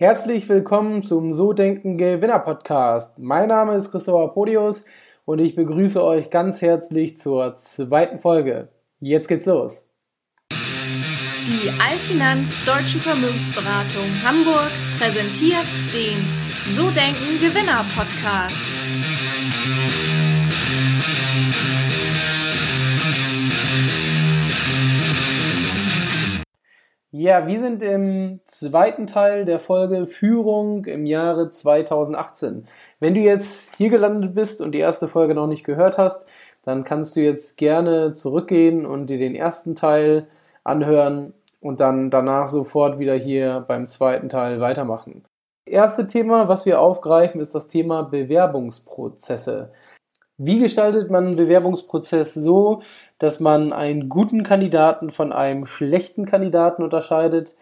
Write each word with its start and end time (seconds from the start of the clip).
Herzlich 0.00 0.48
willkommen 0.48 1.02
zum 1.02 1.34
So 1.34 1.52
Denken 1.52 1.98
Gewinner 1.98 2.38
Podcast. 2.38 3.18
Mein 3.18 3.48
Name 3.48 3.74
ist 3.74 3.90
Christopher 3.90 4.28
Podius 4.28 4.86
und 5.26 5.40
ich 5.40 5.54
begrüße 5.54 6.02
euch 6.02 6.30
ganz 6.30 6.62
herzlich 6.62 7.18
zur 7.18 7.54
zweiten 7.56 8.18
Folge. 8.18 8.68
Jetzt 9.00 9.28
geht's 9.28 9.44
los. 9.44 9.90
Die 10.50 11.68
Allfinanz 11.68 12.54
Deutsche 12.64 12.98
Vermögensberatung 12.98 14.08
Hamburg 14.24 14.70
präsentiert 14.98 15.66
den 15.92 16.26
So 16.72 16.90
Denken 16.92 17.38
Gewinner 17.38 17.84
Podcast. 17.94 18.56
Ja, 27.22 27.46
wir 27.46 27.60
sind 27.60 27.82
im 27.82 28.40
zweiten 28.46 29.06
Teil 29.06 29.44
der 29.44 29.58
Folge 29.58 30.06
Führung 30.06 30.86
im 30.86 31.04
Jahre 31.04 31.50
2018. 31.50 32.64
Wenn 32.98 33.12
du 33.12 33.20
jetzt 33.20 33.76
hier 33.76 33.90
gelandet 33.90 34.34
bist 34.34 34.62
und 34.62 34.72
die 34.72 34.78
erste 34.78 35.06
Folge 35.06 35.34
noch 35.34 35.46
nicht 35.46 35.62
gehört 35.62 35.98
hast, 35.98 36.26
dann 36.64 36.82
kannst 36.82 37.16
du 37.16 37.20
jetzt 37.20 37.58
gerne 37.58 38.12
zurückgehen 38.14 38.86
und 38.86 39.10
dir 39.10 39.18
den 39.18 39.34
ersten 39.34 39.74
Teil 39.74 40.28
anhören 40.64 41.34
und 41.60 41.80
dann 41.80 42.08
danach 42.08 42.46
sofort 42.48 42.98
wieder 42.98 43.16
hier 43.16 43.66
beim 43.68 43.84
zweiten 43.84 44.30
Teil 44.30 44.62
weitermachen. 44.62 45.26
Das 45.66 45.74
erste 45.74 46.06
Thema, 46.06 46.48
was 46.48 46.64
wir 46.64 46.80
aufgreifen, 46.80 47.42
ist 47.42 47.54
das 47.54 47.68
Thema 47.68 48.00
Bewerbungsprozesse. 48.00 49.72
Wie 50.38 50.58
gestaltet 50.58 51.10
man 51.10 51.26
einen 51.26 51.36
Bewerbungsprozess 51.36 52.32
so, 52.32 52.80
dass 53.20 53.38
man 53.38 53.72
einen 53.72 54.08
guten 54.08 54.42
Kandidaten 54.42 55.10
von 55.10 55.32
einem 55.32 55.66
schlechten 55.66 56.24
Kandidaten 56.24 56.82
unterscheidet. 56.82 57.54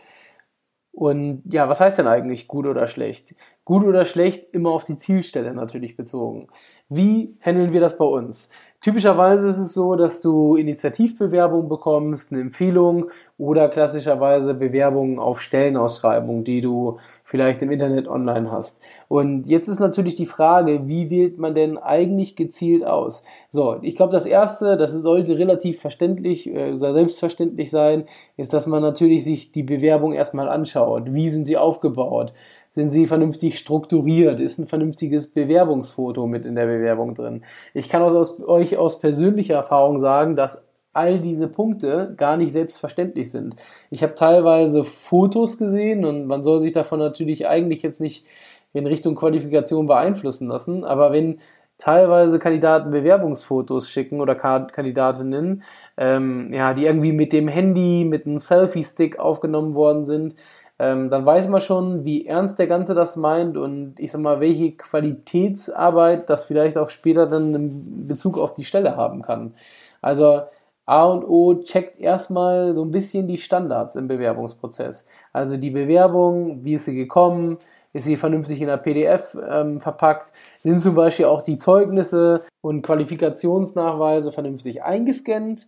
Und 0.93 1.43
ja, 1.51 1.69
was 1.69 1.81
heißt 1.81 1.99
denn 1.99 2.07
eigentlich 2.07 2.49
gut 2.49 2.65
oder 2.67 2.87
schlecht? 2.87 3.35
Gut 3.65 3.85
oder 3.85 4.05
schlecht 4.05 4.47
immer 4.55 4.71
auf 4.71 4.85
die 4.85 4.97
Zielstelle 4.97 5.53
natürlich 5.53 5.97
bezogen. 5.97 6.49
Wie 6.89 7.37
handeln 7.43 7.73
wir 7.73 7.81
das 7.81 7.99
bei 7.99 8.05
uns? 8.05 8.51
Typischerweise 8.81 9.49
ist 9.49 9.59
es 9.59 9.75
so, 9.75 9.97
dass 9.97 10.21
du 10.21 10.55
Initiativbewerbungen 10.55 11.69
bekommst, 11.69 12.33
eine 12.33 12.41
Empfehlung 12.41 13.11
oder 13.37 13.69
klassischerweise 13.69 14.55
Bewerbungen 14.55 15.19
auf 15.19 15.41
Stellenausschreibungen, 15.41 16.45
die 16.45 16.61
du 16.61 16.99
vielleicht 17.29 17.61
im 17.61 17.71
Internet 17.71 18.09
online 18.09 18.51
hast. 18.51 18.81
Und 19.07 19.51
jetzt 19.51 19.69
ist 19.69 19.81
natürlich 19.81 20.15
die 20.15 20.25
Frage, 20.25 20.89
wie 20.89 21.11
wählt 21.11 21.39
man 21.39 21.55
denn 21.55 21.77
eigentlich 21.77 22.37
gezielt 22.37 22.87
aus? 22.87 23.23
So, 23.51 23.77
ich 23.83 23.97
glaube, 23.97 24.13
das 24.13 24.25
erste, 24.25 24.79
das 24.79 24.93
sollte 24.93 25.37
relativ 25.37 25.79
verständlich 25.79 26.49
äh, 26.49 26.75
selbstverständlich 26.75 27.71
sein, 27.71 28.07
ist, 28.39 28.55
dass 28.55 28.67
man 28.67 28.81
natürlich 28.81 29.25
sich 29.25 29.53
die 29.53 29.63
Bewerbung 29.63 30.15
erstmal 30.15 30.49
anschaut. 30.49 31.13
Wie 31.13 31.29
sind 31.29 31.45
sie 31.45 31.59
aufgebaut? 31.59 32.33
Sind 32.71 32.91
sie 32.91 33.07
vernünftig 33.07 33.59
strukturiert? 33.59 34.41
Ist 34.41 34.59
ein 34.59 34.67
vernünftiges 34.67 35.31
Bewerbungsfoto 35.31 36.27
mit 36.27 36.47
in 36.47 36.55
der 36.55 36.67
Bewerbung 36.67 37.15
drin? 37.15 37.43
Ich 37.75 37.91
kann 37.91 38.01
aus, 38.01 38.43
euch 38.43 38.79
aus 38.79 39.01
persönlicher 39.01 39.55
Erfahrung 39.55 39.99
sagen, 39.99 40.35
dass 40.35 40.68
all 40.99 41.21
diese 41.21 41.47
Punkte 41.47 42.13
gar 42.17 42.37
nicht 42.37 42.53
selbstverständlich 42.53 43.31
sind. 43.31 43.55
Ich 43.91 44.03
habe 44.03 44.17
teilweise 44.17 44.83
Fotos 44.85 45.57
gesehen 45.57 46.05
und 46.05 46.27
man 46.27 46.43
soll 46.43 46.59
sich 46.59 46.73
davon 46.73 46.99
natürlich 46.99 47.47
eigentlich 47.47 47.83
jetzt 47.83 48.01
nicht 48.01 48.27
in 48.73 48.87
Richtung 48.87 49.15
Qualifikation 49.15 49.87
beeinflussen 49.87 50.49
lassen, 50.49 50.85
aber 50.85 51.13
wenn 51.13 51.39
teilweise 51.79 52.41
Kandidaten 52.41 52.91
Bewerbungsfotos 52.91 53.89
schicken 53.89 54.21
oder 54.21 54.35
Kandidatinnen, 54.35 55.63
ähm, 55.97 56.53
ja, 56.53 56.75
die 56.75 56.85
irgendwie 56.85 57.13
mit 57.13 57.33
dem 57.33 57.47
Handy, 57.47 58.05
mit 58.05 58.27
einem 58.27 58.41
Selfie-Stick 58.41 59.21
aufgenommen 59.21 59.75
worden 59.75 60.05
sind, 60.05 60.35
ähm, 60.81 61.11
dann 61.11 61.25
weiß 61.25 61.49
man 61.49 61.61
schon, 61.61 62.05
wie 62.05 62.27
ernst 62.27 62.59
der 62.59 62.67
Ganze 62.67 62.95
das 62.95 63.17
meint 63.17 63.57
und 63.57 63.95
ich 63.99 64.13
sag 64.13 64.21
mal, 64.21 64.41
welche 64.41 64.73
Qualitätsarbeit 64.73 66.29
das 66.29 66.45
vielleicht 66.45 66.77
auch 66.77 66.89
später 66.89 67.27
dann 67.27 67.55
in 67.55 68.09
Bezug 68.09 68.39
auf 68.39 68.55
die 68.55 68.65
Stelle 68.65 68.97
haben 68.97 69.23
kann. 69.23 69.55
Also 70.03 70.43
A 70.89 71.05
und 71.05 71.25
O 71.25 71.55
checkt 71.55 72.01
erstmal 72.01 72.75
so 72.75 72.83
ein 72.83 72.91
bisschen 72.91 73.27
die 73.27 73.37
Standards 73.37 73.95
im 73.95 74.09
Bewerbungsprozess. 74.09 75.07
Also 75.35 75.59
die 75.59 75.71
Bewerbung, 75.71 76.65
wie 76.65 76.75
ist 76.75 76.87
sie 76.87 76.95
gekommen, 76.95 77.59
ist 77.93 78.05
sie 78.05 78.17
vernünftig 78.17 78.61
in 78.63 78.69
der 78.69 78.79
PDF 78.79 79.37
ähm, 79.51 79.81
verpackt, 79.81 80.33
sind 80.63 80.81
zum 80.81 80.95
Beispiel 80.95 81.27
auch 81.27 81.43
die 81.43 81.59
Zeugnisse 81.59 82.43
und 82.63 82.81
Qualifikationsnachweise 82.83 84.33
vernünftig 84.33 84.83
eingescannt 84.83 85.67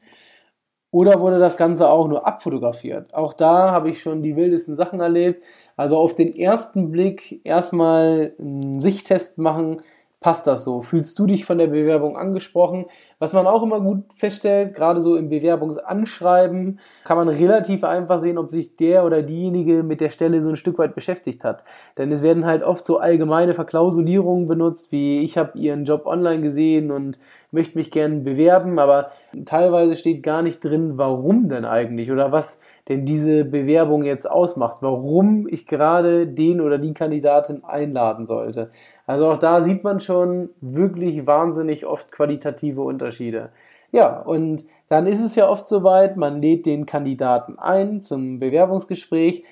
oder 0.91 1.21
wurde 1.21 1.39
das 1.39 1.57
Ganze 1.57 1.89
auch 1.91 2.09
nur 2.09 2.27
abfotografiert? 2.27 3.15
Auch 3.15 3.35
da 3.35 3.73
habe 3.73 3.91
ich 3.91 4.03
schon 4.03 4.23
die 4.23 4.37
wildesten 4.37 4.75
Sachen 4.75 5.01
erlebt. 5.01 5.45
Also 5.77 5.99
auf 5.99 6.15
den 6.15 6.35
ersten 6.35 6.91
Blick 6.91 7.41
erstmal 7.45 8.35
einen 8.39 8.81
Sichttest 8.81 9.39
machen, 9.39 9.83
passt 10.21 10.47
das 10.47 10.65
so? 10.65 10.83
Fühlst 10.83 11.19
du 11.19 11.27
dich 11.27 11.47
von 11.47 11.57
der 11.57 11.69
Bewerbung 11.69 12.17
angesprochen? 12.17 12.85
Was 13.19 13.33
man 13.33 13.47
auch 13.47 13.63
immer 13.63 13.81
gut 13.81 14.05
feststellt, 14.15 14.75
gerade 14.75 15.01
so 15.01 15.17
im 15.17 15.31
Bewerbungsanschreiben, 15.31 16.79
kann 17.05 17.17
man 17.17 17.29
relativ 17.29 17.85
einfach 17.85 18.19
sehen, 18.19 18.37
ob 18.37 18.51
sich 18.51 18.77
der 18.77 19.05
oder 19.05 19.23
diejenige 19.23 19.83
mit 19.83 20.01
der 20.01 20.11
Stelle 20.11 20.43
so 20.43 20.51
ein 20.51 20.57
Stück 20.57 20.79
weit 20.79 20.95
beschäftigt 20.95 21.43
hat. 21.43 21.65
Denn 21.97 22.13
es 22.13 22.23
werden 22.23 22.45
halt 22.45 22.63
oft 22.63 22.85
so 22.85 22.99
allgemeine 22.99 23.55
Verklausulierungen 23.55 24.47
benutzt, 24.47 24.93
wie 24.93 25.21
ich 25.21 25.39
habe 25.39 25.59
ihren 25.59 25.87
Job 25.87 26.05
online 26.05 26.43
gesehen 26.43 26.91
und 26.91 27.19
möchte 27.51 27.79
mich 27.79 27.91
gerne 27.91 28.19
bewerben, 28.19 28.79
aber 28.79 29.11
teilweise 29.47 29.97
steht 29.97 30.23
gar 30.23 30.43
nicht 30.43 30.63
drin, 30.63 30.99
warum 30.99 31.49
denn 31.49 31.65
eigentlich 31.65 32.13
oder 32.13 32.31
was 32.31 32.61
denn 32.91 33.07
diese 33.07 33.45
Bewerbung 33.45 34.03
jetzt 34.03 34.29
ausmacht, 34.29 34.79
warum 34.81 35.47
ich 35.49 35.65
gerade 35.65 36.27
den 36.27 36.61
oder 36.61 36.77
die 36.77 36.93
Kandidatin 36.93 37.63
einladen 37.63 38.27
sollte. 38.27 38.73
Also 39.07 39.31
auch 39.31 39.37
da 39.37 39.63
sieht 39.63 39.85
man 39.85 40.01
schon 40.01 40.51
wirklich 40.61 41.25
wahnsinnig 41.25 41.87
oft 41.87 42.11
qualitative 42.11 42.83
Unterschiede. 42.83 43.51
Ja, 43.93 44.21
und 44.21 44.63
dann 44.89 45.07
ist 45.07 45.23
es 45.25 45.37
ja 45.37 45.49
oft 45.49 45.69
soweit, 45.69 46.17
man 46.17 46.43
lädt 46.43 46.67
den 46.67 46.85
Kandidaten 46.85 47.61
ein 47.61 48.03
zum 48.03 48.41
Bewerbungsgespräch. 48.41 49.45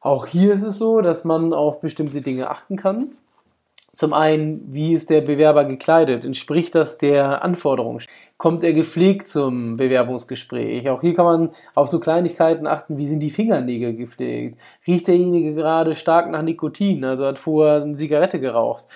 Auch 0.00 0.26
hier 0.26 0.52
ist 0.52 0.64
es 0.64 0.76
so, 0.76 1.00
dass 1.02 1.24
man 1.24 1.52
auf 1.52 1.78
bestimmte 1.78 2.20
Dinge 2.20 2.50
achten 2.50 2.76
kann. 2.76 3.10
Zum 3.94 4.14
einen, 4.14 4.72
wie 4.72 4.94
ist 4.94 5.10
der 5.10 5.20
Bewerber 5.20 5.66
gekleidet? 5.66 6.24
Entspricht 6.24 6.74
das 6.74 6.96
der 6.96 7.44
Anforderung? 7.44 8.00
Kommt 8.38 8.64
er 8.64 8.72
gepflegt 8.72 9.28
zum 9.28 9.76
Bewerbungsgespräch? 9.76 10.88
Auch 10.88 11.02
hier 11.02 11.14
kann 11.14 11.26
man 11.26 11.50
auf 11.74 11.88
so 11.88 12.00
Kleinigkeiten 12.00 12.66
achten, 12.66 12.96
wie 12.96 13.04
sind 13.04 13.20
die 13.20 13.30
Fingernägel 13.30 13.94
gepflegt? 13.94 14.58
Riecht 14.86 15.08
derjenige 15.08 15.54
gerade 15.54 15.94
stark 15.94 16.30
nach 16.30 16.42
Nikotin, 16.42 17.04
also 17.04 17.26
hat 17.26 17.38
vorher 17.38 17.82
eine 17.82 17.92
Zigarette 17.92 18.40
geraucht? 18.40 18.86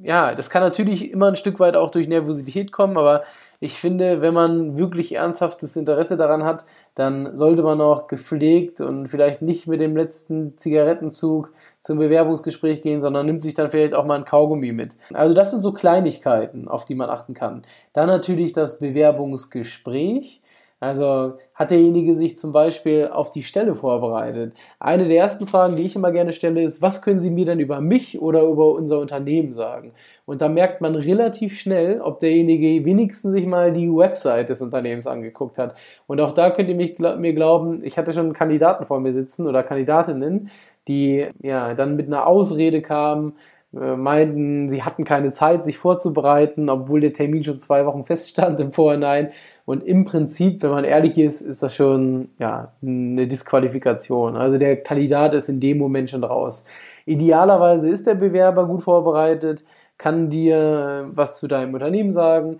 Ja, 0.00 0.36
das 0.36 0.50
kann 0.50 0.62
natürlich 0.62 1.10
immer 1.10 1.28
ein 1.28 1.36
Stück 1.36 1.58
weit 1.58 1.76
auch 1.76 1.90
durch 1.90 2.06
Nervosität 2.06 2.70
kommen, 2.70 2.96
aber 2.96 3.24
ich 3.64 3.80
finde, 3.80 4.20
wenn 4.20 4.34
man 4.34 4.76
wirklich 4.76 5.14
ernsthaftes 5.14 5.74
Interesse 5.74 6.18
daran 6.18 6.44
hat, 6.44 6.66
dann 6.94 7.34
sollte 7.34 7.62
man 7.62 7.80
auch 7.80 8.08
gepflegt 8.08 8.82
und 8.82 9.08
vielleicht 9.08 9.40
nicht 9.40 9.66
mit 9.66 9.80
dem 9.80 9.96
letzten 9.96 10.58
Zigarettenzug 10.58 11.50
zum 11.80 11.98
Bewerbungsgespräch 11.98 12.82
gehen, 12.82 13.00
sondern 13.00 13.24
nimmt 13.24 13.42
sich 13.42 13.54
dann 13.54 13.70
vielleicht 13.70 13.94
auch 13.94 14.04
mal 14.04 14.18
ein 14.18 14.26
Kaugummi 14.26 14.72
mit. 14.72 14.98
Also 15.14 15.34
das 15.34 15.50
sind 15.50 15.62
so 15.62 15.72
Kleinigkeiten, 15.72 16.68
auf 16.68 16.84
die 16.84 16.94
man 16.94 17.08
achten 17.08 17.32
kann. 17.32 17.62
Dann 17.94 18.08
natürlich 18.08 18.52
das 18.52 18.80
Bewerbungsgespräch. 18.80 20.42
Also 20.84 21.38
hat 21.54 21.70
derjenige 21.70 22.14
sich 22.14 22.38
zum 22.38 22.52
Beispiel 22.52 23.08
auf 23.08 23.30
die 23.30 23.42
Stelle 23.42 23.74
vorbereitet? 23.74 24.54
Eine 24.78 25.08
der 25.08 25.16
ersten 25.16 25.46
Fragen, 25.46 25.76
die 25.76 25.82
ich 25.82 25.96
immer 25.96 26.12
gerne 26.12 26.32
stelle, 26.32 26.62
ist, 26.62 26.82
was 26.82 27.00
können 27.00 27.20
Sie 27.20 27.30
mir 27.30 27.46
denn 27.46 27.58
über 27.58 27.80
mich 27.80 28.20
oder 28.20 28.42
über 28.42 28.72
unser 28.72 28.98
Unternehmen 28.98 29.52
sagen? 29.52 29.92
Und 30.26 30.42
da 30.42 30.48
merkt 30.48 30.82
man 30.82 30.94
relativ 30.94 31.58
schnell, 31.58 32.00
ob 32.02 32.20
derjenige 32.20 32.84
wenigstens 32.84 33.32
sich 33.32 33.46
mal 33.46 33.72
die 33.72 33.88
Website 33.88 34.50
des 34.50 34.60
Unternehmens 34.60 35.06
angeguckt 35.06 35.58
hat. 35.58 35.74
Und 36.06 36.20
auch 36.20 36.32
da 36.32 36.50
könnt 36.50 36.68
ihr 36.68 36.74
mich, 36.74 36.98
mir 36.98 37.32
glauben, 37.32 37.82
ich 37.82 37.96
hatte 37.96 38.12
schon 38.12 38.34
Kandidaten 38.34 38.84
vor 38.84 39.00
mir 39.00 39.12
sitzen 39.12 39.46
oder 39.46 39.62
Kandidatinnen, 39.62 40.50
die 40.86 41.28
ja 41.40 41.72
dann 41.74 41.96
mit 41.96 42.08
einer 42.08 42.26
Ausrede 42.26 42.82
kamen, 42.82 43.34
meinten, 43.74 44.68
sie 44.68 44.82
hatten 44.82 45.04
keine 45.04 45.32
Zeit, 45.32 45.64
sich 45.64 45.78
vorzubereiten, 45.78 46.68
obwohl 46.68 47.00
der 47.00 47.12
Termin 47.12 47.42
schon 47.42 47.60
zwei 47.60 47.84
Wochen 47.86 48.04
feststand 48.04 48.60
im 48.60 48.72
Vorhinein. 48.72 49.30
Und 49.64 49.84
im 49.84 50.04
Prinzip, 50.04 50.62
wenn 50.62 50.70
man 50.70 50.84
ehrlich 50.84 51.18
ist, 51.18 51.40
ist 51.40 51.62
das 51.62 51.74
schon 51.74 52.30
ja, 52.38 52.72
eine 52.82 53.26
Disqualifikation. 53.26 54.36
Also 54.36 54.58
der 54.58 54.82
Kandidat 54.82 55.34
ist 55.34 55.48
in 55.48 55.60
dem 55.60 55.78
Moment 55.78 56.10
schon 56.10 56.24
raus. 56.24 56.64
Idealerweise 57.06 57.88
ist 57.88 58.06
der 58.06 58.14
Bewerber 58.14 58.66
gut 58.66 58.82
vorbereitet, 58.82 59.62
kann 59.98 60.30
dir 60.30 61.06
was 61.14 61.38
zu 61.38 61.48
deinem 61.48 61.74
Unternehmen 61.74 62.10
sagen. 62.10 62.58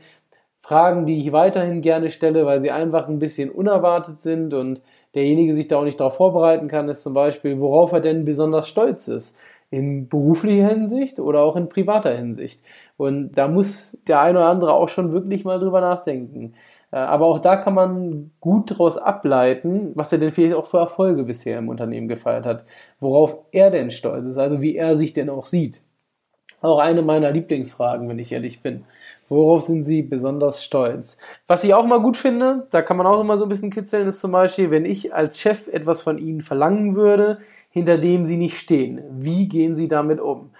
Fragen, 0.60 1.04
die 1.04 1.20
ich 1.20 1.32
weiterhin 1.32 1.82
gerne 1.82 2.08
stelle, 2.08 2.46
weil 2.46 2.60
sie 2.60 2.70
einfach 2.70 3.08
ein 3.08 3.18
bisschen 3.18 3.50
unerwartet 3.50 4.20
sind 4.22 4.54
und 4.54 4.80
derjenige 5.14 5.54
sich 5.54 5.68
da 5.68 5.78
auch 5.78 5.84
nicht 5.84 6.00
darauf 6.00 6.16
vorbereiten 6.16 6.68
kann, 6.68 6.88
ist 6.88 7.02
zum 7.02 7.14
Beispiel, 7.14 7.60
worauf 7.60 7.92
er 7.92 8.00
denn 8.00 8.24
besonders 8.24 8.68
stolz 8.68 9.08
ist. 9.08 9.38
In 9.74 10.08
beruflicher 10.08 10.68
Hinsicht 10.68 11.18
oder 11.18 11.42
auch 11.42 11.56
in 11.56 11.68
privater 11.68 12.14
Hinsicht. 12.16 12.62
Und 12.96 13.32
da 13.32 13.48
muss 13.48 14.00
der 14.06 14.20
eine 14.20 14.38
oder 14.38 14.48
andere 14.48 14.72
auch 14.72 14.88
schon 14.88 15.12
wirklich 15.12 15.44
mal 15.44 15.58
drüber 15.58 15.80
nachdenken. 15.80 16.54
Äh, 16.92 16.98
aber 16.98 17.26
auch 17.26 17.40
da 17.40 17.56
kann 17.56 17.74
man 17.74 18.30
gut 18.40 18.70
daraus 18.70 18.98
ableiten, 18.98 19.90
was 19.96 20.12
er 20.12 20.18
denn 20.18 20.30
vielleicht 20.30 20.54
auch 20.54 20.66
für 20.66 20.78
Erfolge 20.78 21.24
bisher 21.24 21.58
im 21.58 21.68
Unternehmen 21.68 22.06
gefeiert 22.06 22.46
hat, 22.46 22.64
worauf 23.00 23.36
er 23.50 23.70
denn 23.70 23.90
stolz 23.90 24.26
ist, 24.26 24.38
also 24.38 24.62
wie 24.62 24.76
er 24.76 24.94
sich 24.94 25.12
denn 25.12 25.28
auch 25.28 25.46
sieht. 25.46 25.82
Auch 26.60 26.78
eine 26.78 27.02
meiner 27.02 27.30
Lieblingsfragen, 27.32 28.08
wenn 28.08 28.18
ich 28.18 28.32
ehrlich 28.32 28.62
bin. 28.62 28.84
Worauf 29.28 29.62
sind 29.62 29.82
Sie 29.82 30.02
besonders 30.02 30.62
stolz? 30.64 31.18
Was 31.46 31.64
ich 31.64 31.74
auch 31.74 31.86
mal 31.86 32.00
gut 32.00 32.16
finde, 32.16 32.62
da 32.70 32.80
kann 32.80 32.96
man 32.96 33.06
auch 33.06 33.20
immer 33.20 33.36
so 33.36 33.44
ein 33.44 33.48
bisschen 33.48 33.70
kitzeln, 33.70 34.06
ist 34.06 34.20
zum 34.20 34.32
Beispiel, 34.32 34.70
wenn 34.70 34.84
ich 34.84 35.12
als 35.12 35.40
Chef 35.40 35.66
etwas 35.66 36.00
von 36.00 36.18
Ihnen 36.18 36.42
verlangen 36.42 36.94
würde, 36.94 37.38
hinter 37.74 37.98
dem 37.98 38.24
Sie 38.24 38.36
nicht 38.36 38.56
stehen. 38.56 39.02
Wie 39.10 39.48
gehen 39.48 39.74
Sie 39.74 39.88
damit 39.88 40.20
um? 40.20 40.50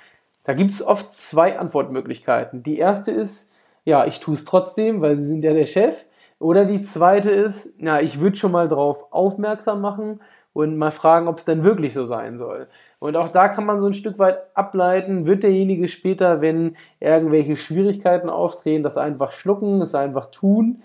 Da 0.45 0.53
gibt 0.53 0.73
es 0.73 0.85
oft 0.85 1.15
zwei 1.15 1.57
Antwortmöglichkeiten. 1.57 2.65
Die 2.65 2.77
erste 2.77 3.13
ist, 3.13 3.53
ja, 3.85 4.05
ich 4.05 4.19
tue 4.19 4.35
es 4.35 4.45
trotzdem, 4.45 5.01
weil 5.01 5.17
Sie 5.17 5.27
sind 5.27 5.45
ja 5.45 5.55
der 5.55 5.67
Chef. 5.67 6.05
Oder 6.41 6.65
die 6.65 6.81
zweite 6.81 7.31
ist, 7.31 7.81
ja, 7.81 8.01
ich 8.01 8.19
würde 8.19 8.37
schon 8.37 8.51
mal 8.51 8.67
drauf 8.67 9.13
aufmerksam 9.13 9.81
machen 9.81 10.23
und 10.53 10.77
mal 10.77 10.91
fragen, 10.91 11.29
ob 11.29 11.39
es 11.39 11.45
denn 11.45 11.63
wirklich 11.63 11.95
so 11.95 12.05
sein 12.05 12.37
soll. 12.37 12.65
Und 12.99 13.15
auch 13.15 13.29
da 13.29 13.47
kann 13.47 13.65
man 13.65 13.81
so 13.81 13.87
ein 13.87 13.95
Stück 13.95 14.19
weit 14.19 14.39
ableiten, 14.55 15.25
wird 15.25 15.45
derjenige 15.45 15.87
später, 15.87 16.41
wenn 16.41 16.77
irgendwelche 16.99 17.55
Schwierigkeiten 17.55 18.29
auftreten, 18.29 18.83
das 18.83 18.99
einfach 18.99 19.31
schlucken, 19.31 19.81
es 19.81 19.95
einfach 19.95 20.27
tun 20.27 20.83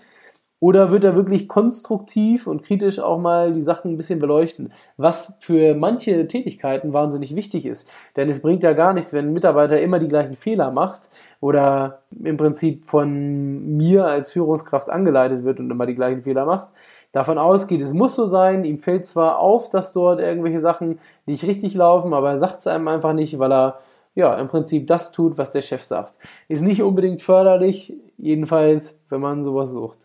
oder 0.60 0.90
wird 0.90 1.04
er 1.04 1.16
wirklich 1.16 1.48
konstruktiv 1.48 2.46
und 2.46 2.62
kritisch 2.62 2.98
auch 3.00 3.18
mal 3.18 3.54
die 3.54 3.62
Sachen 3.62 3.92
ein 3.92 3.96
bisschen 3.96 4.20
beleuchten? 4.20 4.72
Was 4.98 5.38
für 5.40 5.74
manche 5.74 6.28
Tätigkeiten 6.28 6.92
wahnsinnig 6.92 7.34
wichtig 7.34 7.64
ist. 7.64 7.90
Denn 8.14 8.28
es 8.28 8.42
bringt 8.42 8.62
ja 8.62 8.74
gar 8.74 8.92
nichts, 8.92 9.14
wenn 9.14 9.28
ein 9.28 9.32
Mitarbeiter 9.32 9.80
immer 9.80 9.98
die 9.98 10.08
gleichen 10.08 10.34
Fehler 10.34 10.70
macht 10.70 11.08
oder 11.40 12.00
im 12.22 12.36
Prinzip 12.36 12.84
von 12.84 13.76
mir 13.78 14.04
als 14.04 14.32
Führungskraft 14.32 14.90
angeleitet 14.90 15.44
wird 15.44 15.60
und 15.60 15.70
immer 15.70 15.86
die 15.86 15.94
gleichen 15.94 16.22
Fehler 16.22 16.44
macht. 16.44 16.68
Davon 17.12 17.38
ausgeht, 17.38 17.80
es 17.80 17.94
muss 17.94 18.14
so 18.14 18.26
sein. 18.26 18.64
Ihm 18.64 18.78
fällt 18.78 19.06
zwar 19.06 19.38
auf, 19.38 19.70
dass 19.70 19.94
dort 19.94 20.20
irgendwelche 20.20 20.60
Sachen 20.60 20.98
nicht 21.24 21.44
richtig 21.44 21.74
laufen, 21.74 22.12
aber 22.12 22.30
er 22.30 22.38
sagt 22.38 22.60
es 22.60 22.66
einem 22.66 22.86
einfach 22.86 23.14
nicht, 23.14 23.38
weil 23.38 23.50
er 23.50 23.78
ja, 24.14 24.34
im 24.38 24.48
Prinzip 24.48 24.86
das 24.86 25.12
tut, 25.12 25.38
was 25.38 25.52
der 25.52 25.62
Chef 25.62 25.84
sagt. 25.84 26.18
Ist 26.48 26.62
nicht 26.62 26.82
unbedingt 26.82 27.22
förderlich, 27.22 27.94
jedenfalls, 28.18 29.00
wenn 29.08 29.20
man 29.20 29.42
sowas 29.44 29.70
sucht. 29.70 29.98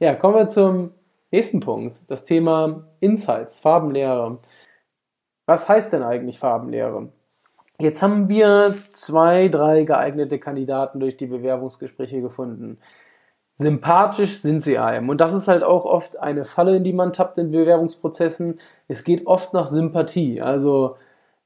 Ja, 0.00 0.14
kommen 0.14 0.36
wir 0.36 0.48
zum 0.48 0.92
nächsten 1.32 1.58
Punkt. 1.58 1.98
Das 2.06 2.24
Thema 2.24 2.84
Insights, 3.00 3.58
Farbenlehre. 3.58 4.38
Was 5.46 5.68
heißt 5.68 5.92
denn 5.92 6.04
eigentlich 6.04 6.38
Farbenlehre? 6.38 7.08
Jetzt 7.80 8.00
haben 8.00 8.28
wir 8.28 8.76
zwei, 8.92 9.48
drei 9.48 9.82
geeignete 9.82 10.38
Kandidaten 10.38 11.00
durch 11.00 11.16
die 11.16 11.26
Bewerbungsgespräche 11.26 12.20
gefunden. 12.20 12.78
Sympathisch 13.56 14.40
sind 14.40 14.62
sie 14.62 14.78
einem. 14.78 15.08
Und 15.08 15.20
das 15.20 15.32
ist 15.32 15.48
halt 15.48 15.64
auch 15.64 15.84
oft 15.84 16.16
eine 16.20 16.44
Falle, 16.44 16.76
in 16.76 16.84
die 16.84 16.92
man 16.92 17.12
tappt 17.12 17.38
in 17.38 17.50
Bewerbungsprozessen. 17.50 18.60
Es 18.86 19.02
geht 19.02 19.26
oft 19.26 19.52
nach 19.52 19.66
Sympathie. 19.66 20.40
Also 20.40 20.96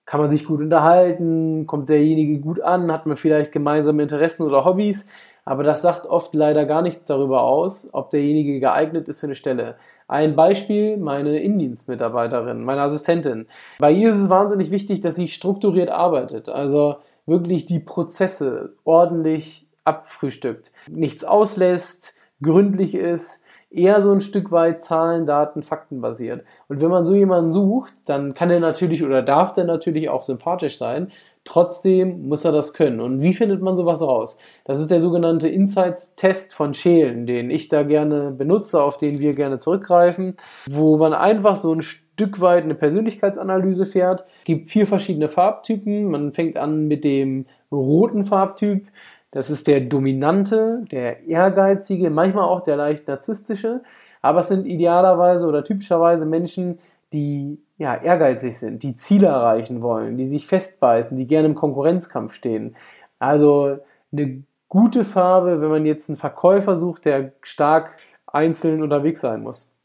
kann 0.05 0.21
man 0.21 0.29
sich 0.29 0.45
gut 0.45 0.61
unterhalten, 0.61 1.67
kommt 1.67 1.89
derjenige 1.89 2.39
gut 2.41 2.61
an, 2.61 2.93
hat 2.93 3.07
man 3.07 3.17
vielleicht 3.17 3.51
gemeinsame 3.51 4.03
Interessen 4.03 4.43
oder 4.43 4.67
Hobbys. 4.67 5.07
Aber 5.45 5.63
das 5.65 5.83
sagt 5.83 6.07
oft 6.07 6.35
leider 6.35 6.65
gar 6.65 6.83
nichts 6.83 7.05
darüber 7.05 7.43
aus, 7.43 7.89
ob 7.93 8.11
derjenige 8.11 8.61
geeignet 8.61 9.09
ist 9.09 9.21
für 9.21 9.27
eine 9.27 9.35
Stelle. 9.35 9.77
Ein 10.09 10.37
Beispiel, 10.37 10.97
meine 10.99 11.41
Indienstmitarbeiterin, 11.41 12.65
meine 12.65 12.83
Assistentin. 12.83 13.47
Bei 13.79 13.91
ihr 13.91 14.11
ist 14.11 14.19
es 14.19 14.31
wahnsinnig 14.31 14.71
wichtig, 14.71 15.01
dass 15.01 15.17
sie 15.17 15.29
strukturiert 15.29 15.91
arbeitet. 15.91 16.49
Also 16.49 16.97
wirklich 17.27 17.67
die 17.67 17.81
Prozesse 17.81 18.75
ordentlich 18.85 19.67
abfrühstückt. 19.85 20.71
Nichts 20.89 21.25
auslässt, 21.25 22.15
gründlich 22.41 22.95
ist, 22.95 23.45
eher 23.71 24.03
so 24.03 24.13
ein 24.13 24.21
Stück 24.21 24.53
weit 24.53 24.83
Zahlen, 24.83 25.27
Daten, 25.27 25.63
Fakten 25.63 26.01
basiert. 26.01 26.45
Und 26.69 26.81
wenn 26.81 26.91
man 26.91 27.07
so 27.07 27.15
jemanden 27.15 27.51
sucht, 27.51 27.95
dann 28.05 28.35
kann 28.35 28.51
er 28.51 28.61
natürlich 28.61 29.03
oder 29.03 29.23
darf 29.23 29.55
der 29.55 29.65
natürlich 29.65 30.11
auch 30.11 30.23
sympathisch 30.23 30.79
sein. 30.79 31.11
Trotzdem 31.45 32.29
muss 32.29 32.45
er 32.45 32.53
das 32.53 32.73
können. 32.73 33.01
Und 33.01 33.21
wie 33.21 33.35
findet 33.35 33.63
man 33.63 33.77
sowas 33.77 34.01
raus? 34.01 34.39
Das 34.65 34.79
ist 34.79 34.93
der 34.93 35.01
sogenannte 35.01 35.49
Insights-Test 35.49 36.55
von 36.55 36.73
Schälen, 36.73 37.27
den 37.27 37.51
ich 37.51 37.69
da 37.69 37.83
gerne 37.83 38.31
benutze, 38.31 38.81
auf 38.81 38.97
den 38.97 39.19
wir 39.19 39.33
gerne 39.33 39.59
zurückgreifen, 39.59 40.37
wo 40.69 40.97
man 40.97 41.13
einfach 41.13 41.57
so 41.57 41.73
ein 41.75 41.83
Stück 41.83 42.41
weit 42.41 42.63
eine 42.63 42.77
Persönlichkeitsanalyse 42.77 43.87
fährt. 43.87 44.25
Es 44.41 44.47
gibt 44.47 44.71
vier 44.71 44.87
verschiedene 44.87 45.29
Farbtypen. 45.29 46.11
Man 46.11 46.33
fängt 46.33 46.57
an 46.57 46.87
mit 46.87 47.03
dem 47.03 47.47
roten 47.73 48.25
Farbtyp. 48.25 48.87
Das 49.33 49.51
ist 49.51 49.67
der 49.67 49.81
dominante, 49.81 50.85
der 50.93 51.27
ehrgeizige, 51.27 52.11
manchmal 52.11 52.45
auch 52.45 52.61
der 52.61 52.77
leicht 52.77 53.09
narzisstische. 53.09 53.83
Aber 54.21 54.41
es 54.41 54.49
sind 54.49 54.67
idealerweise 54.67 55.49
oder 55.49 55.65
typischerweise 55.65 56.27
Menschen, 56.27 56.79
die 57.13 57.59
ja, 57.83 57.97
ehrgeizig 57.97 58.57
sind, 58.59 58.85
die 58.85 58.95
Ziele 58.95 59.27
erreichen 59.27 59.83
wollen, 59.83 60.17
die 60.17 60.25
sich 60.25 60.47
festbeißen, 60.47 61.17
die 61.17 61.27
gerne 61.27 61.49
im 61.49 61.57
Konkurrenzkampf 61.57 62.33
stehen. 62.33 62.77
Also 63.19 63.79
eine 64.13 64.45
gute 64.69 65.03
Farbe, 65.05 65.61
wenn 65.61 65.69
man 65.69 65.85
jetzt 65.85 66.09
einen 66.09 66.17
Verkäufer 66.17 66.77
sucht, 66.77 67.07
der 67.07 67.33
stark 67.43 67.97
einzeln 68.25 68.85
unterwegs 68.85 69.21
sein 69.21 69.43
muss. 69.43 69.77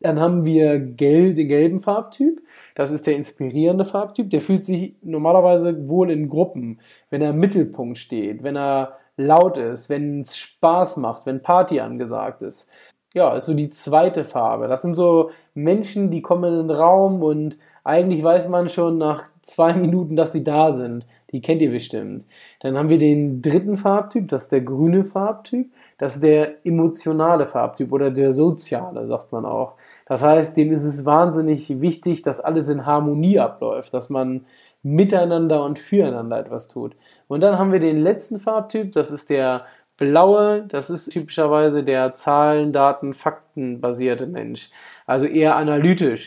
Dann 0.00 0.20
haben 0.20 0.46
wir 0.46 0.80
gelb, 0.80 1.36
den 1.36 1.48
gelben 1.48 1.82
Farbtyp. 1.82 2.40
Das 2.74 2.90
ist 2.90 3.06
der 3.06 3.16
inspirierende 3.16 3.84
Farbtyp. 3.84 4.30
Der 4.30 4.40
fühlt 4.40 4.64
sich 4.64 4.96
normalerweise 5.02 5.90
wohl 5.90 6.10
in 6.10 6.30
Gruppen, 6.30 6.80
wenn 7.10 7.20
er 7.20 7.30
im 7.30 7.40
Mittelpunkt 7.40 7.98
steht, 7.98 8.42
wenn 8.42 8.56
er 8.56 8.96
laut 9.18 9.58
ist, 9.58 9.90
wenn 9.90 10.22
es 10.22 10.38
Spaß 10.38 10.96
macht, 10.96 11.26
wenn 11.26 11.42
Party 11.42 11.78
angesagt 11.78 12.40
ist 12.40 12.70
ja, 13.14 13.36
ist 13.36 13.46
so 13.46 13.54
die 13.54 13.70
zweite 13.70 14.24
Farbe. 14.24 14.68
Das 14.68 14.82
sind 14.82 14.94
so 14.94 15.30
Menschen, 15.54 16.10
die 16.10 16.22
kommen 16.22 16.60
in 16.60 16.68
den 16.68 16.76
Raum 16.76 17.22
und 17.22 17.58
eigentlich 17.84 18.22
weiß 18.22 18.48
man 18.48 18.68
schon 18.68 18.98
nach 18.98 19.24
zwei 19.42 19.74
Minuten, 19.74 20.16
dass 20.16 20.32
sie 20.32 20.44
da 20.44 20.72
sind. 20.72 21.06
Die 21.32 21.40
kennt 21.40 21.62
ihr 21.62 21.70
bestimmt. 21.70 22.24
Dann 22.60 22.76
haben 22.76 22.90
wir 22.90 22.98
den 22.98 23.40
dritten 23.40 23.76
Farbtyp, 23.76 24.28
das 24.28 24.44
ist 24.44 24.52
der 24.52 24.60
grüne 24.60 25.04
Farbtyp. 25.04 25.70
Das 25.98 26.16
ist 26.16 26.24
der 26.24 26.66
emotionale 26.66 27.46
Farbtyp 27.46 27.92
oder 27.92 28.10
der 28.10 28.32
soziale, 28.32 29.06
sagt 29.06 29.32
man 29.32 29.44
auch. 29.44 29.74
Das 30.06 30.20
heißt, 30.20 30.56
dem 30.56 30.72
ist 30.72 30.84
es 30.84 31.06
wahnsinnig 31.06 31.80
wichtig, 31.80 32.22
dass 32.22 32.40
alles 32.40 32.68
in 32.68 32.86
Harmonie 32.86 33.38
abläuft, 33.38 33.94
dass 33.94 34.10
man 34.10 34.44
miteinander 34.82 35.64
und 35.64 35.78
füreinander 35.78 36.38
etwas 36.40 36.68
tut. 36.68 36.96
Und 37.28 37.40
dann 37.40 37.58
haben 37.58 37.72
wir 37.72 37.78
den 37.78 38.00
letzten 38.00 38.40
Farbtyp, 38.40 38.92
das 38.92 39.10
ist 39.10 39.30
der 39.30 39.62
blaue, 40.02 40.66
das 40.68 40.90
ist 40.90 41.10
typischerweise 41.10 41.84
der 41.84 42.12
Zahlen, 42.12 42.72
Daten, 42.72 43.14
Fakten 43.14 43.80
basierte 43.80 44.26
Mensch. 44.26 44.68
Also 45.06 45.26
eher 45.26 45.54
analytisch. 45.54 46.26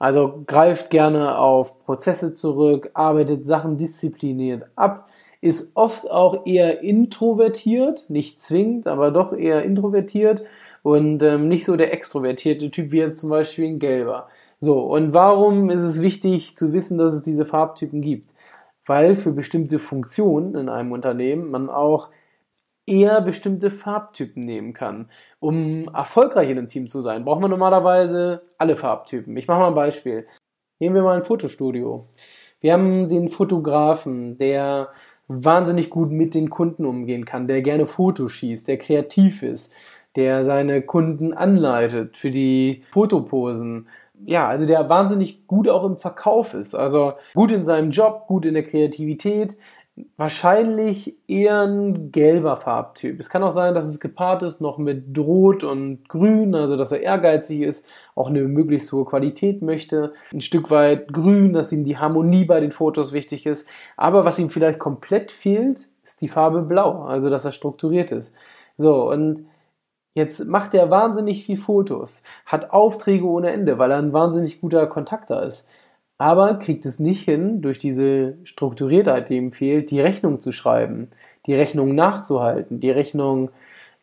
Also 0.00 0.42
greift 0.46 0.90
gerne 0.90 1.38
auf 1.38 1.78
Prozesse 1.84 2.34
zurück, 2.34 2.90
arbeitet 2.94 3.46
Sachen 3.46 3.78
diszipliniert 3.78 4.64
ab, 4.74 5.08
ist 5.40 5.76
oft 5.76 6.10
auch 6.10 6.44
eher 6.46 6.82
introvertiert, 6.82 8.10
nicht 8.10 8.42
zwingend, 8.42 8.88
aber 8.88 9.12
doch 9.12 9.32
eher 9.32 9.62
introvertiert 9.62 10.42
und 10.82 11.22
ähm, 11.22 11.46
nicht 11.46 11.64
so 11.64 11.76
der 11.76 11.92
extrovertierte 11.92 12.68
Typ 12.70 12.90
wie 12.90 12.98
jetzt 12.98 13.20
zum 13.20 13.30
Beispiel 13.30 13.66
ein 13.66 13.78
Gelber. 13.78 14.26
So, 14.58 14.80
und 14.80 15.14
warum 15.14 15.70
ist 15.70 15.82
es 15.82 16.02
wichtig 16.02 16.56
zu 16.56 16.72
wissen, 16.72 16.98
dass 16.98 17.14
es 17.14 17.22
diese 17.22 17.46
Farbtypen 17.46 18.02
gibt? 18.02 18.30
Weil 18.84 19.14
für 19.14 19.30
bestimmte 19.30 19.78
Funktionen 19.78 20.56
in 20.56 20.68
einem 20.68 20.92
Unternehmen 20.92 21.50
man 21.50 21.70
auch 21.70 22.08
eher 22.86 23.20
bestimmte 23.20 23.70
Farbtypen 23.70 24.42
nehmen 24.42 24.72
kann. 24.72 25.10
Um 25.40 25.88
erfolgreich 25.92 26.48
in 26.48 26.58
einem 26.58 26.68
Team 26.68 26.88
zu 26.88 27.00
sein, 27.00 27.24
braucht 27.24 27.40
man 27.40 27.50
normalerweise 27.50 28.40
alle 28.58 28.76
Farbtypen. 28.76 29.36
Ich 29.36 29.48
mache 29.48 29.60
mal 29.60 29.68
ein 29.68 29.74
Beispiel. 29.74 30.26
Nehmen 30.78 30.94
wir 30.94 31.02
mal 31.02 31.16
ein 31.16 31.24
Fotostudio. 31.24 32.06
Wir 32.60 32.72
haben 32.72 33.08
den 33.08 33.28
Fotografen, 33.28 34.38
der 34.38 34.90
wahnsinnig 35.28 35.90
gut 35.90 36.10
mit 36.10 36.34
den 36.34 36.50
Kunden 36.50 36.84
umgehen 36.84 37.24
kann, 37.24 37.48
der 37.48 37.62
gerne 37.62 37.86
Fotos 37.86 38.32
schießt, 38.32 38.68
der 38.68 38.78
kreativ 38.78 39.42
ist, 39.42 39.74
der 40.14 40.44
seine 40.44 40.82
Kunden 40.82 41.32
anleitet 41.34 42.16
für 42.16 42.30
die 42.30 42.84
Fotoposen. 42.92 43.88
Ja, 44.24 44.48
also 44.48 44.66
der 44.66 44.88
wahnsinnig 44.88 45.46
gut 45.46 45.68
auch 45.68 45.84
im 45.84 45.98
Verkauf 45.98 46.54
ist. 46.54 46.74
Also 46.74 47.12
gut 47.34 47.52
in 47.52 47.64
seinem 47.64 47.90
Job, 47.90 48.26
gut 48.26 48.46
in 48.46 48.54
der 48.54 48.64
Kreativität, 48.64 49.56
wahrscheinlich 50.16 51.16
eher 51.28 51.62
ein 51.62 52.12
gelber 52.12 52.56
Farbtyp. 52.56 53.18
Es 53.18 53.30
kann 53.30 53.42
auch 53.42 53.50
sein, 53.50 53.74
dass 53.74 53.86
es 53.86 54.00
gepaart 54.00 54.42
ist 54.42 54.60
noch 54.60 54.78
mit 54.78 55.16
Rot 55.16 55.64
und 55.64 56.08
Grün, 56.08 56.54
also 56.54 56.76
dass 56.76 56.92
er 56.92 57.00
ehrgeizig 57.00 57.60
ist, 57.60 57.86
auch 58.14 58.28
eine 58.28 58.42
möglichst 58.42 58.92
hohe 58.92 59.04
Qualität 59.04 59.62
möchte. 59.62 60.12
Ein 60.32 60.42
Stück 60.42 60.70
weit 60.70 61.12
Grün, 61.12 61.52
dass 61.52 61.72
ihm 61.72 61.84
die 61.84 61.98
Harmonie 61.98 62.44
bei 62.44 62.60
den 62.60 62.72
Fotos 62.72 63.12
wichtig 63.12 63.46
ist. 63.46 63.66
Aber 63.96 64.24
was 64.24 64.38
ihm 64.38 64.50
vielleicht 64.50 64.78
komplett 64.78 65.32
fehlt, 65.32 65.88
ist 66.02 66.20
die 66.20 66.28
Farbe 66.28 66.62
Blau, 66.62 67.02
also 67.02 67.30
dass 67.30 67.44
er 67.44 67.52
strukturiert 67.52 68.12
ist. 68.12 68.34
So, 68.76 69.10
und 69.10 69.46
Jetzt 70.16 70.46
macht 70.48 70.74
er 70.74 70.90
wahnsinnig 70.90 71.44
viel 71.44 71.56
Fotos, 71.56 72.24
hat 72.46 72.72
Aufträge 72.72 73.24
ohne 73.24 73.52
Ende, 73.52 73.78
weil 73.78 73.92
er 73.92 73.98
ein 73.98 74.12
wahnsinnig 74.12 74.60
guter 74.60 74.88
Kontakter 74.88 75.44
ist 75.44 75.68
aber 76.18 76.58
kriegt 76.58 76.86
es 76.86 76.98
nicht 76.98 77.24
hin, 77.24 77.60
durch 77.60 77.78
diese 77.78 78.34
Strukturiertheit, 78.44 79.28
die 79.28 79.36
ihm 79.36 79.52
fehlt, 79.52 79.90
die 79.90 80.00
Rechnung 80.00 80.40
zu 80.40 80.52
schreiben, 80.52 81.10
die 81.46 81.54
Rechnung 81.54 81.94
nachzuhalten, 81.94 82.80
die 82.80 82.90
Rechnung 82.90 83.50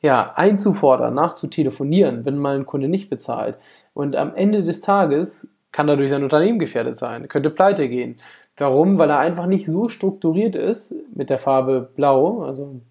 ja, 0.02 0.34
einzufordern, 0.36 1.14
nachzutelefonieren, 1.14 2.26
wenn 2.26 2.38
mal 2.38 2.56
ein 2.56 2.66
Kunde 2.66 2.88
nicht 2.88 3.10
bezahlt. 3.10 3.58
Und 3.94 4.16
am 4.16 4.36
Ende 4.36 4.64
des 4.64 4.82
Tages 4.82 5.50
kann 5.72 5.88
dadurch 5.88 6.10
sein 6.10 6.24
Unternehmen 6.24 6.60
gefährdet 6.60 7.00
sein, 7.00 7.28
könnte 7.30 7.50
pleite 7.50 7.90
gehen. 7.90 8.18
Warum? 8.58 9.00
Weil 9.00 9.10
er 9.10 9.20
einfach 9.20 9.48
nicht 9.48 9.66
so 9.66 9.88
strukturiert 9.88 10.56
ist 10.56 10.94
mit 11.16 11.30
der 11.32 11.40
Farbe 11.40 11.90
Blau, 11.96 12.44
also 12.44 12.82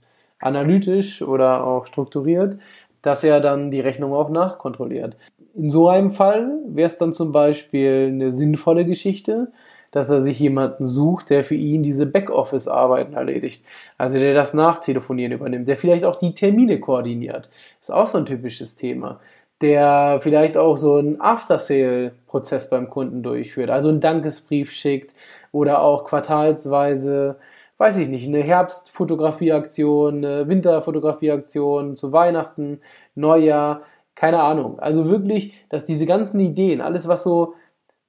analytisch 0.40 1.22
oder 1.22 1.64
auch 1.64 1.86
strukturiert, 1.86 2.58
dass 3.02 3.24
er 3.24 3.40
dann 3.40 3.70
die 3.70 3.80
Rechnung 3.80 4.12
auch 4.14 4.30
nachkontrolliert. 4.30 5.16
In 5.54 5.68
so 5.68 5.88
einem 5.88 6.10
Fall 6.10 6.58
wäre 6.66 6.86
es 6.86 6.98
dann 6.98 7.12
zum 7.12 7.32
Beispiel 7.32 8.08
eine 8.10 8.32
sinnvolle 8.32 8.86
Geschichte, 8.86 9.52
dass 9.90 10.08
er 10.08 10.22
sich 10.22 10.40
jemanden 10.40 10.86
sucht, 10.86 11.28
der 11.28 11.44
für 11.44 11.54
ihn 11.54 11.82
diese 11.82 12.06
Backoffice-Arbeiten 12.06 13.12
erledigt. 13.12 13.62
Also 13.98 14.18
der 14.18 14.32
das 14.32 14.54
Nachtelefonieren 14.54 15.32
übernimmt, 15.32 15.68
der 15.68 15.76
vielleicht 15.76 16.04
auch 16.04 16.16
die 16.16 16.34
Termine 16.34 16.80
koordiniert. 16.80 17.50
Ist 17.80 17.92
auch 17.92 18.06
so 18.06 18.18
ein 18.18 18.26
typisches 18.26 18.74
Thema. 18.74 19.20
Der 19.60 20.18
vielleicht 20.22 20.56
auch 20.56 20.78
so 20.78 20.94
einen 20.94 21.20
After-Sale-Prozess 21.20 22.70
beim 22.70 22.88
Kunden 22.88 23.22
durchführt, 23.22 23.70
also 23.70 23.90
einen 23.90 24.00
Dankesbrief 24.00 24.72
schickt 24.72 25.14
oder 25.52 25.82
auch 25.82 26.04
quartalsweise 26.04 27.36
weiß 27.82 27.96
ich 27.96 28.06
nicht, 28.06 28.28
eine 28.28 28.44
Herbstfotografieaktion, 28.44 30.24
eine 30.24 30.46
Winterfotografieaktion 30.46 31.96
zu 31.96 32.12
Weihnachten, 32.12 32.80
Neujahr, 33.16 33.82
keine 34.14 34.40
Ahnung. 34.40 34.78
Also 34.78 35.08
wirklich, 35.08 35.54
dass 35.68 35.84
diese 35.84 36.06
ganzen 36.06 36.38
Ideen, 36.38 36.80
alles 36.80 37.08
was 37.08 37.24
so 37.24 37.54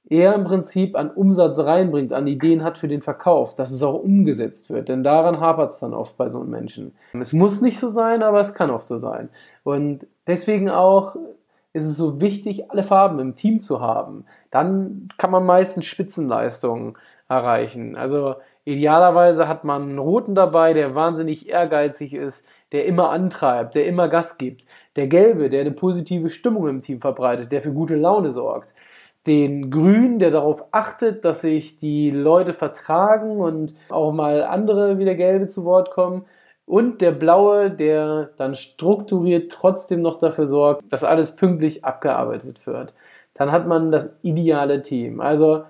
er 0.08 0.36
im 0.36 0.44
Prinzip 0.44 0.96
an 0.96 1.10
Umsatz 1.10 1.58
reinbringt, 1.58 2.14
an 2.14 2.28
Ideen 2.28 2.64
hat 2.64 2.78
für 2.78 2.88
den 2.88 3.02
Verkauf, 3.02 3.56
dass 3.56 3.72
es 3.72 3.82
auch 3.82 3.96
umgesetzt 3.96 4.70
wird. 4.70 4.90
Denn 4.90 5.02
daran 5.02 5.40
hapert 5.40 5.72
es 5.72 5.80
dann 5.80 5.96
oft 5.96 6.18
bei 6.18 6.30
so 6.30 6.42
einem 6.42 6.52
Menschen. 6.52 6.94
Es 7.20 7.34
muss 7.34 7.62
nicht 7.62 7.80
so 7.80 7.90
sein, 7.90 8.22
aber 8.22 8.42
es 8.42 8.54
kann 8.54 8.70
oft 8.70 8.88
so 8.88 8.98
sein. 8.98 9.30
Und 9.64 10.06
deswegen 10.28 10.70
auch 10.70 11.16
ist 11.72 11.86
es 11.86 11.98
so 11.98 12.22
wichtig, 12.22 12.70
alle 12.70 12.84
Farben 12.84 13.18
im 13.18 13.36
Team 13.36 13.60
zu 13.60 13.82
haben. 13.82 14.26
Dann 14.52 15.08
kann 15.18 15.32
man 15.32 15.48
meistens 15.48 15.88
Spitzenleistungen 15.88 16.94
erreichen. 17.28 17.96
Also 17.96 18.36
idealerweise 18.66 19.48
hat 19.48 19.64
man 19.64 19.84
einen 19.84 20.00
roten 20.00 20.36
dabei, 20.36 20.74
der 20.74 20.96
wahnsinnig 20.96 21.50
ehrgeizig 21.50 22.14
ist, 22.14 22.46
der 22.72 22.86
immer 22.86 23.10
antreibt, 23.10 23.76
der 23.76 23.86
immer 23.86 24.08
Gas 24.08 24.38
gibt. 24.38 24.64
Der 24.96 25.08
gelbe, 25.08 25.50
der 25.50 25.62
eine 25.62 25.72
positive 25.72 26.30
Stimmung 26.30 26.68
im 26.70 26.82
Team 26.82 27.02
verbreitet, 27.02 27.52
der 27.52 27.62
für 27.62 27.74
gute 27.74 27.96
Laune 27.96 28.32
sorgt 28.32 28.74
den 29.26 29.72
Grün, 29.72 30.20
der 30.20 30.32
darauf 30.32 30.66
achtet, 30.72 31.24
dass 31.24 31.42
sich 31.42 31.80
die 31.80 32.12
Leute 32.12 32.54
vertragen 32.54 33.40
und 33.40 33.74
auch 33.90 34.12
mal 34.12 34.44
andere 34.44 34.98
wie 34.98 35.06
der 35.06 35.16
Gelbe 35.16 35.48
zu 35.48 35.64
Wort 35.66 35.92
kommen. 35.92 36.26
Und 36.66 37.02
der 37.02 37.12
Blaue, 37.12 37.72
der 37.72 38.32
dann 38.38 38.56
strukturiert 38.56 39.52
trotzdem 39.52 40.02
noch 40.02 40.18
dafür 40.18 40.48
sorgt, 40.48 40.92
dass 40.92 41.04
alles 41.04 41.36
pünktlich 41.36 41.84
abgearbeitet 41.86 42.66
wird. 42.66 42.94
Dann 43.34 43.52
hat 43.52 43.68
man 43.68 43.92
das 43.92 44.20
ideale 44.24 44.82
Team. 44.82 45.20
Also, 45.20 45.64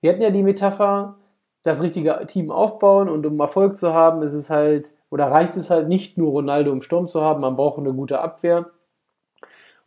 wir 0.00 0.12
hatten 0.12 0.22
ja 0.22 0.30
die 0.30 0.42
Metapher, 0.42 1.16
das 1.62 1.82
richtige 1.82 2.24
Team 2.26 2.50
aufbauen 2.50 3.08
und 3.08 3.26
um 3.26 3.38
Erfolg 3.40 3.76
zu 3.76 3.92
haben, 3.92 4.22
ist 4.22 4.32
es 4.32 4.50
halt, 4.50 4.90
oder 5.10 5.30
reicht 5.30 5.56
es 5.56 5.70
halt 5.70 5.88
nicht 5.88 6.16
nur 6.16 6.30
Ronaldo 6.30 6.72
im 6.72 6.82
Sturm 6.82 7.08
zu 7.08 7.20
haben, 7.20 7.40
man 7.40 7.56
braucht 7.56 7.78
eine 7.78 7.92
gute 7.92 8.20
Abwehr. 8.20 8.66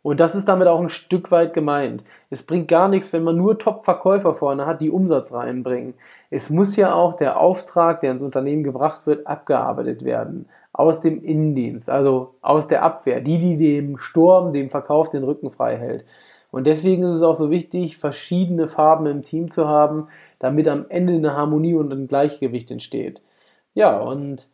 Und 0.04 0.20
das 0.20 0.34
ist 0.34 0.46
damit 0.48 0.68
auch 0.68 0.82
ein 0.82 0.90
Stück 0.90 1.30
weit 1.30 1.54
gemeint. 1.54 2.02
Es 2.30 2.44
bringt 2.44 2.68
gar 2.68 2.88
nichts, 2.88 3.14
wenn 3.14 3.24
man 3.24 3.38
nur 3.38 3.58
Top-Verkäufer 3.58 4.34
vorne 4.34 4.66
hat, 4.66 4.82
die 4.82 4.90
Umsatz 4.90 5.32
reinbringen. 5.32 5.94
Es 6.30 6.50
muss 6.50 6.76
ja 6.76 6.92
auch 6.92 7.14
der 7.14 7.40
Auftrag, 7.40 8.02
der 8.02 8.10
ins 8.10 8.22
Unternehmen 8.22 8.64
gebracht 8.64 9.06
wird, 9.06 9.26
abgearbeitet 9.26 10.04
werden. 10.04 10.46
Aus 10.74 11.00
dem 11.00 11.22
Innendienst, 11.22 11.88
also 11.88 12.34
aus 12.42 12.68
der 12.68 12.82
Abwehr. 12.82 13.22
Die, 13.22 13.38
die 13.38 13.56
dem 13.56 13.96
Sturm, 13.96 14.52
dem 14.52 14.68
Verkauf 14.68 15.08
den 15.08 15.24
Rücken 15.24 15.50
frei 15.50 15.78
hält. 15.78 16.04
Und 16.50 16.66
deswegen 16.66 17.02
ist 17.02 17.14
es 17.14 17.22
auch 17.22 17.34
so 17.34 17.50
wichtig, 17.50 17.96
verschiedene 17.96 18.68
Farben 18.68 19.06
im 19.06 19.22
Team 19.22 19.50
zu 19.50 19.66
haben, 19.66 20.08
damit 20.44 20.68
am 20.68 20.84
Ende 20.90 21.14
eine 21.14 21.34
Harmonie 21.34 21.72
und 21.72 21.90
ein 21.90 22.06
Gleichgewicht 22.06 22.70
entsteht. 22.70 23.22
Ja, 23.72 23.98
und 23.98 24.46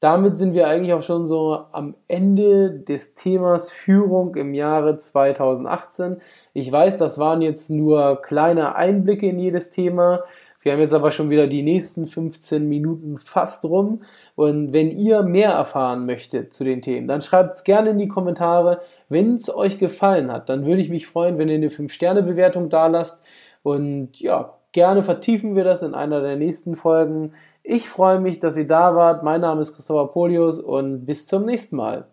damit 0.00 0.38
sind 0.38 0.54
wir 0.54 0.66
eigentlich 0.66 0.94
auch 0.94 1.02
schon 1.02 1.26
so 1.26 1.58
am 1.72 1.94
Ende 2.08 2.70
des 2.70 3.16
Themas 3.16 3.70
Führung 3.70 4.34
im 4.34 4.54
Jahre 4.54 4.96
2018. 4.96 6.16
Ich 6.54 6.72
weiß, 6.72 6.96
das 6.96 7.18
waren 7.18 7.42
jetzt 7.42 7.68
nur 7.68 8.22
kleine 8.22 8.76
Einblicke 8.76 9.28
in 9.28 9.38
jedes 9.38 9.70
Thema. 9.70 10.24
Wir 10.62 10.72
haben 10.72 10.80
jetzt 10.80 10.94
aber 10.94 11.10
schon 11.10 11.28
wieder 11.28 11.46
die 11.46 11.62
nächsten 11.62 12.08
15 12.08 12.66
Minuten 12.66 13.18
fast 13.18 13.62
rum. 13.66 14.04
Und 14.36 14.72
wenn 14.72 14.90
ihr 14.90 15.22
mehr 15.22 15.50
erfahren 15.50 16.06
möchtet 16.06 16.54
zu 16.54 16.64
den 16.64 16.80
Themen, 16.80 17.08
dann 17.08 17.20
schreibt 17.20 17.56
es 17.56 17.64
gerne 17.64 17.90
in 17.90 17.98
die 17.98 18.08
Kommentare. 18.08 18.80
Wenn 19.10 19.34
es 19.34 19.54
euch 19.54 19.78
gefallen 19.78 20.32
hat, 20.32 20.48
dann 20.48 20.64
würde 20.64 20.80
ich 20.80 20.88
mich 20.88 21.06
freuen, 21.06 21.36
wenn 21.36 21.50
ihr 21.50 21.56
eine 21.56 21.68
5-Sterne-Bewertung 21.68 22.70
da 22.70 22.86
lasst. 22.86 23.22
Und 23.62 24.18
ja, 24.18 24.55
gerne 24.76 25.02
vertiefen 25.02 25.56
wir 25.56 25.64
das 25.64 25.82
in 25.82 25.94
einer 25.94 26.20
der 26.20 26.36
nächsten 26.36 26.76
Folgen. 26.76 27.32
Ich 27.62 27.88
freue 27.88 28.20
mich, 28.20 28.40
dass 28.40 28.58
ihr 28.58 28.68
da 28.68 28.94
wart. 28.94 29.22
Mein 29.22 29.40
Name 29.40 29.62
ist 29.62 29.74
Christopher 29.74 30.12
Polius 30.12 30.60
und 30.60 31.06
bis 31.06 31.26
zum 31.26 31.46
nächsten 31.46 31.76
Mal. 31.76 32.06